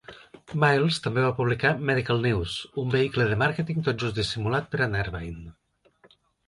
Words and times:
Miles 0.61 0.95
també 1.07 1.25
va 1.25 1.33
publicar 1.41 1.73
"Medical 1.91 2.25
News", 2.25 2.57
un 2.85 2.91
vehicle 2.99 3.29
de 3.33 3.39
màrqueting 3.45 3.87
tot 3.91 4.03
just 4.07 4.19
dissimulat 4.23 4.75
per 4.75 4.85
a 4.87 4.93
Nervine. 4.99 5.57